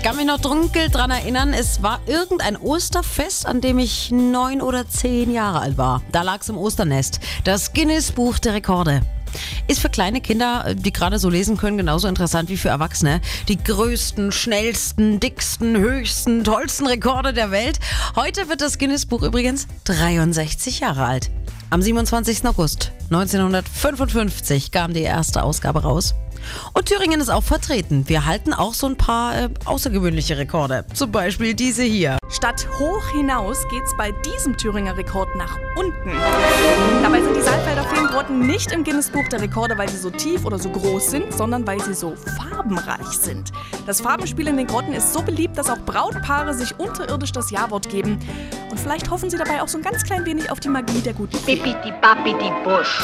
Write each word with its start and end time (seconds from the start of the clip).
Ich 0.00 0.06
kann 0.06 0.16
mich 0.16 0.24
noch 0.24 0.40
dunkel 0.40 0.88
dran 0.88 1.10
erinnern, 1.10 1.52
es 1.52 1.82
war 1.82 2.00
irgendein 2.06 2.56
Osterfest, 2.56 3.44
an 3.44 3.60
dem 3.60 3.78
ich 3.78 4.10
neun 4.10 4.62
oder 4.62 4.88
zehn 4.88 5.30
Jahre 5.30 5.60
alt 5.60 5.76
war. 5.76 6.00
Da 6.10 6.22
lag 6.22 6.40
es 6.40 6.48
im 6.48 6.56
Osternest. 6.56 7.20
Das 7.44 7.74
Guinness 7.74 8.10
Buch 8.10 8.38
der 8.38 8.54
Rekorde. 8.54 9.02
Ist 9.68 9.80
für 9.80 9.90
kleine 9.90 10.22
Kinder, 10.22 10.74
die 10.74 10.90
gerade 10.90 11.18
so 11.18 11.28
lesen 11.28 11.58
können, 11.58 11.76
genauso 11.76 12.08
interessant 12.08 12.48
wie 12.48 12.56
für 12.56 12.70
Erwachsene. 12.70 13.20
Die 13.48 13.62
größten, 13.62 14.32
schnellsten, 14.32 15.20
dicksten, 15.20 15.76
höchsten, 15.76 16.44
tollsten 16.44 16.86
Rekorde 16.86 17.34
der 17.34 17.50
Welt. 17.50 17.78
Heute 18.16 18.48
wird 18.48 18.62
das 18.62 18.78
Guinness 18.78 19.04
Buch 19.04 19.22
übrigens 19.22 19.68
63 19.84 20.80
Jahre 20.80 21.04
alt. 21.04 21.30
Am 21.68 21.82
27. 21.82 22.46
August 22.46 22.90
1955 23.10 24.70
kam 24.70 24.94
die 24.94 25.02
erste 25.02 25.42
Ausgabe 25.42 25.82
raus. 25.82 26.14
Und 26.72 26.86
Thüringen 26.86 27.20
ist 27.20 27.28
auch 27.28 27.42
vertreten. 27.42 28.08
Wir 28.08 28.24
halten 28.26 28.52
auch 28.52 28.74
so 28.74 28.86
ein 28.86 28.96
paar 28.96 29.36
äh, 29.36 29.48
außergewöhnliche 29.64 30.38
Rekorde. 30.38 30.84
Zum 30.94 31.12
Beispiel 31.12 31.54
diese 31.54 31.82
hier. 31.82 32.18
Statt 32.30 32.66
hoch 32.78 33.06
hinaus 33.12 33.66
geht's 33.68 33.94
bei 33.96 34.12
diesem 34.24 34.56
Thüringer 34.56 34.96
Rekord 34.96 35.34
nach 35.36 35.58
unten. 35.76 36.12
Dabei 37.02 37.20
sind 37.20 37.36
die 37.36 37.42
Saalfelder 37.42 37.84
Feengrotten 37.84 38.46
nicht 38.46 38.72
im 38.72 38.84
Guinness-Buch 38.84 39.28
der 39.28 39.40
Rekorde, 39.40 39.76
weil 39.76 39.88
sie 39.88 39.98
so 39.98 40.10
tief 40.10 40.44
oder 40.44 40.58
so 40.58 40.70
groß 40.70 41.10
sind, 41.10 41.32
sondern 41.32 41.66
weil 41.66 41.80
sie 41.80 41.94
so 41.94 42.14
farbenreich 42.38 43.18
sind. 43.20 43.50
Das 43.86 44.00
Farbenspiel 44.00 44.46
in 44.48 44.56
den 44.56 44.66
Grotten 44.66 44.92
ist 44.92 45.12
so 45.12 45.22
beliebt, 45.22 45.58
dass 45.58 45.68
auch 45.68 45.78
Brautpaare 45.78 46.54
sich 46.54 46.78
unterirdisch 46.78 47.32
das 47.32 47.50
Ja-Wort 47.50 47.88
geben. 47.88 48.18
Und 48.70 48.78
vielleicht 48.78 49.10
hoffen 49.10 49.28
sie 49.28 49.36
dabei 49.36 49.60
auch 49.62 49.68
so 49.68 49.78
ein 49.78 49.82
ganz 49.82 50.04
klein 50.04 50.24
wenig 50.24 50.50
auf 50.50 50.60
die 50.60 50.68
Magie 50.68 51.00
der 51.00 51.14
guten 51.14 51.36
Fee. 51.36 51.56
Bipidi 51.56 51.92
Babidi 52.00 52.52
Busch. 52.64 52.99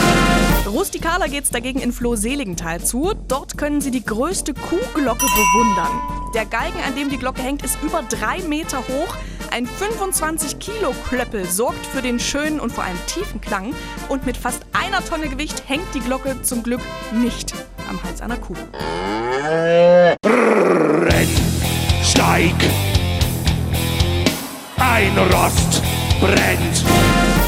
Rustikaler 0.66 1.28
geht's 1.28 1.50
dagegen 1.50 1.80
in 1.80 1.92
Floh-Seligenthal 1.92 2.82
zu. 2.82 3.12
Dort 3.28 3.56
können 3.56 3.80
Sie 3.80 3.90
die 3.90 4.04
größte 4.04 4.52
Kuhglocke 4.52 5.26
bewundern. 5.26 6.00
Der 6.34 6.44
Galgen, 6.44 6.78
an 6.86 6.94
dem 6.94 7.08
die 7.08 7.18
Glocke 7.18 7.42
hängt, 7.42 7.62
ist 7.64 7.78
über 7.82 8.02
drei 8.02 8.40
Meter 8.40 8.78
hoch. 8.78 9.16
Ein 9.50 9.66
25 9.66 10.58
Kilo 10.58 10.92
Klöppel 11.08 11.46
sorgt 11.46 11.86
für 11.86 12.02
den 12.02 12.20
schönen 12.20 12.60
und 12.60 12.72
vor 12.72 12.84
allem 12.84 12.98
tiefen 13.06 13.40
Klang. 13.40 13.74
Und 14.08 14.26
mit 14.26 14.36
fast 14.36 14.66
einer 14.72 15.04
Tonne 15.04 15.28
Gewicht 15.28 15.62
hängt 15.66 15.94
die 15.94 16.00
Glocke 16.00 16.42
zum 16.42 16.62
Glück 16.62 16.82
nicht 17.12 17.54
am 17.88 18.02
Hals 18.02 18.20
einer 18.20 18.36
Kuh. 18.36 18.54
Renn, 20.24 21.28
steig, 22.02 22.54
ein 24.78 25.16
Rost 25.18 25.82
brennt. 26.20 26.84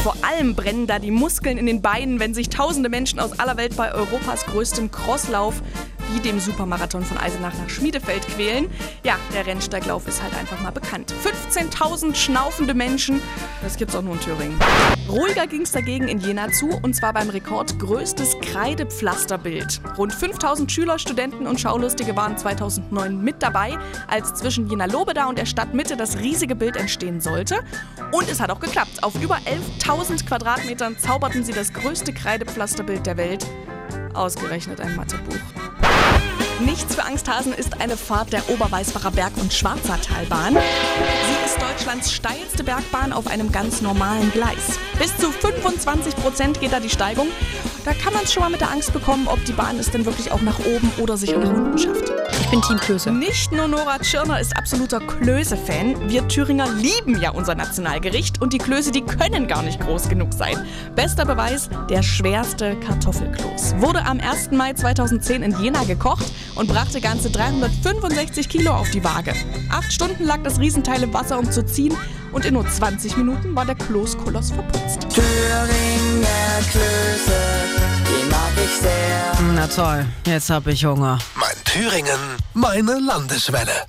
Vor 0.03 0.15
allem 0.21 0.55
brennen 0.55 0.87
da 0.87 0.97
die 0.97 1.11
Muskeln 1.11 1.57
in 1.57 1.65
den 1.65 1.81
Beinen, 1.81 2.21
wenn 2.21 2.33
sich 2.33 2.47
tausende 2.47 2.87
Menschen 2.87 3.19
aus 3.19 3.37
aller 3.37 3.57
Welt 3.57 3.75
bei 3.75 3.93
Europas 3.93 4.45
größtem 4.45 4.91
Crosslauf 4.91 5.61
wie 6.13 6.19
dem 6.19 6.39
Supermarathon 6.39 7.03
von 7.03 7.17
Eisenach 7.17 7.53
nach 7.53 7.69
Schmiedefeld 7.69 8.27
quälen. 8.27 8.69
Ja, 9.03 9.15
der 9.33 9.45
Rennsteiglauf 9.45 10.07
ist 10.07 10.21
halt 10.21 10.35
einfach 10.35 10.59
mal 10.61 10.71
bekannt. 10.71 11.13
15.000 11.23 12.15
schnaufende 12.15 12.73
Menschen, 12.73 13.21
das 13.61 13.77
gibt's 13.77 13.95
auch 13.95 14.01
nur 14.01 14.13
in 14.13 14.19
Thüringen. 14.21 14.59
Ruhiger 15.09 15.47
ging's 15.47 15.71
dagegen 15.71 16.07
in 16.07 16.19
Jena 16.19 16.51
zu, 16.51 16.69
und 16.69 16.95
zwar 16.95 17.13
beim 17.13 17.29
Rekord 17.29 17.79
größtes 17.79 18.37
Kreidepflasterbild. 18.41 19.81
Rund 19.97 20.13
5.000 20.13 20.69
Schüler, 20.69 20.99
Studenten 20.99 21.47
und 21.47 21.59
Schaulustige 21.59 22.15
waren 22.15 22.37
2009 22.37 23.19
mit 23.19 23.41
dabei, 23.41 23.77
als 24.07 24.35
zwischen 24.35 24.67
Jena 24.69 24.85
Lobeda 24.85 25.25
und 25.25 25.37
der 25.37 25.45
Stadtmitte 25.45 25.97
das 25.97 26.17
riesige 26.19 26.55
Bild 26.55 26.75
entstehen 26.75 27.21
sollte. 27.21 27.63
Und 28.11 28.29
es 28.29 28.39
hat 28.39 28.51
auch 28.51 28.59
geklappt. 28.59 29.03
Auf 29.03 29.15
über 29.21 29.39
11.000 29.45 30.25
Quadratmetern 30.25 30.97
zauberten 30.97 31.43
sie 31.43 31.53
das 31.53 31.73
größte 31.73 32.13
Kreidepflasterbild 32.13 33.05
der 33.05 33.17
Welt. 33.17 33.45
Ausgerechnet 34.13 34.79
ein 34.81 34.95
Mathebuch. 34.95 35.58
Nichts 36.59 36.95
für 36.95 37.05
Angsthasen 37.05 37.53
ist 37.53 37.79
eine 37.79 37.95
Fahrt 37.95 38.33
der 38.33 38.49
Oberweißbacher 38.49 39.11
Berg- 39.11 39.37
und 39.37 39.53
Schwarzertalbahn. 39.53 40.55
Sie 40.55 41.45
ist 41.45 41.61
Deutschlands 41.61 42.11
steilste 42.11 42.65
Bergbahn 42.65 43.13
auf 43.13 43.27
einem 43.27 43.51
ganz 43.51 43.81
normalen 43.81 44.29
Gleis. 44.31 44.77
Bis 44.99 45.15
zu 45.15 45.31
25 45.31 46.17
Prozent 46.17 46.59
geht 46.59 46.73
da 46.73 46.81
die 46.81 46.89
Steigung. 46.89 47.27
Da 47.85 47.93
kann 47.93 48.13
man 48.13 48.23
es 48.23 48.33
schon 48.33 48.43
mal 48.43 48.49
mit 48.49 48.61
der 48.61 48.71
Angst 48.71 48.93
bekommen, 48.93 49.27
ob 49.27 49.43
die 49.45 49.53
Bahn 49.53 49.77
es 49.79 49.89
denn 49.89 50.05
wirklich 50.05 50.31
auch 50.31 50.41
nach 50.41 50.59
oben 50.59 50.91
oder 50.97 51.17
sicher 51.17 51.37
nach 51.37 51.49
unten 51.49 51.77
schafft. 51.77 52.11
Ich 52.41 52.47
bin 52.49 52.61
Team 52.61 52.77
Klöße. 52.77 53.11
Nicht 53.11 53.51
nur 53.51 53.67
Nora 53.67 53.99
Tschirner 53.99 54.39
ist 54.39 54.55
absoluter 54.57 54.99
Klöße-Fan. 54.99 56.09
Wir 56.09 56.27
Thüringer 56.27 56.67
lieben 56.73 57.19
ja 57.21 57.31
unser 57.31 57.55
Nationalgericht 57.55 58.41
und 58.41 58.53
die 58.53 58.57
Klöße, 58.57 58.91
die 58.91 59.01
können 59.01 59.47
gar 59.47 59.61
nicht 59.63 59.79
groß 59.79 60.09
genug 60.09 60.33
sein. 60.33 60.65
Bester 60.95 61.25
Beweis, 61.25 61.69
der 61.89 62.03
schwerste 62.03 62.75
Kartoffelkloß. 62.77 63.75
Wurde 63.77 64.05
am 64.05 64.19
1. 64.19 64.51
Mai 64.51 64.73
2010 64.73 65.43
in 65.43 65.59
Jena 65.59 65.83
gekocht 65.83 66.25
und 66.55 66.67
brachte 66.67 67.01
ganze 67.01 67.29
365 67.29 68.49
Kilo 68.49 68.71
auf 68.71 68.89
die 68.89 69.03
Waage. 69.03 69.33
Acht 69.69 69.91
Stunden 69.93 70.23
lag 70.25 70.39
das 70.43 70.59
Riesenteil 70.59 71.03
im 71.03 71.13
Wasser, 71.13 71.39
um 71.39 71.51
zu 71.51 71.65
ziehen 71.65 71.95
und 72.31 72.45
in 72.45 72.53
nur 72.53 72.67
20 72.67 73.17
Minuten 73.17 73.55
war 73.55 73.65
der 73.65 73.75
Kloßkoloss 73.75 74.51
verputzt. 74.51 75.07
Thüringer 75.09 76.29
Klöße, 76.71 77.48
sehr. 78.81 79.37
Na 79.55 79.67
toll, 79.67 80.05
jetzt 80.25 80.49
hab 80.49 80.67
ich 80.67 80.85
Hunger. 80.85 81.17
Mein 81.35 81.55
Thüringen, 81.65 82.19
meine 82.53 82.99
Landeswelle. 82.99 83.87